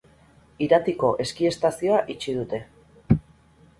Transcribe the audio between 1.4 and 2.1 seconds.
estazioa